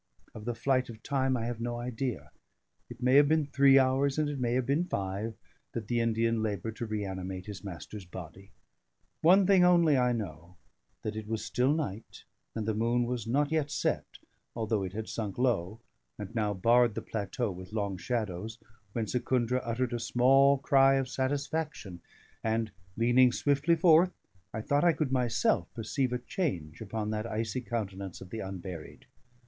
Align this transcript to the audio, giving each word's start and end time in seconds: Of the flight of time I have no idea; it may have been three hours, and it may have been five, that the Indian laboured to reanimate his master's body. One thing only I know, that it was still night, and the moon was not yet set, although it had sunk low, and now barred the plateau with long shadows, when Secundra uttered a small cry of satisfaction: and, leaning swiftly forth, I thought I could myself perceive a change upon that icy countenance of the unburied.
Of 0.33 0.45
the 0.45 0.55
flight 0.55 0.89
of 0.89 1.03
time 1.03 1.37
I 1.37 1.45
have 1.45 1.61
no 1.61 1.77
idea; 1.77 2.31
it 2.89 3.03
may 3.03 3.13
have 3.17 3.27
been 3.27 3.45
three 3.45 3.77
hours, 3.77 4.17
and 4.17 4.27
it 4.29 4.39
may 4.39 4.53
have 4.53 4.65
been 4.65 4.85
five, 4.87 5.35
that 5.73 5.87
the 5.87 5.99
Indian 5.99 6.41
laboured 6.41 6.75
to 6.77 6.87
reanimate 6.87 7.45
his 7.45 7.63
master's 7.63 8.03
body. 8.03 8.49
One 9.21 9.45
thing 9.45 9.63
only 9.63 9.97
I 9.99 10.11
know, 10.11 10.55
that 11.03 11.15
it 11.15 11.27
was 11.27 11.45
still 11.45 11.71
night, 11.71 12.23
and 12.55 12.65
the 12.65 12.73
moon 12.73 13.05
was 13.05 13.27
not 13.27 13.51
yet 13.51 13.69
set, 13.69 14.07
although 14.55 14.81
it 14.81 14.93
had 14.93 15.07
sunk 15.07 15.37
low, 15.37 15.79
and 16.17 16.33
now 16.33 16.51
barred 16.51 16.95
the 16.95 17.03
plateau 17.03 17.51
with 17.51 17.71
long 17.71 17.95
shadows, 17.99 18.57
when 18.93 19.05
Secundra 19.05 19.61
uttered 19.63 19.93
a 19.93 19.99
small 19.99 20.57
cry 20.57 20.95
of 20.95 21.09
satisfaction: 21.09 22.01
and, 22.43 22.71
leaning 22.97 23.31
swiftly 23.31 23.75
forth, 23.75 24.15
I 24.51 24.61
thought 24.61 24.83
I 24.83 24.93
could 24.93 25.11
myself 25.11 25.71
perceive 25.75 26.11
a 26.11 26.17
change 26.17 26.81
upon 26.81 27.11
that 27.11 27.27
icy 27.27 27.61
countenance 27.61 28.19
of 28.19 28.31
the 28.31 28.39
unburied. 28.39 29.05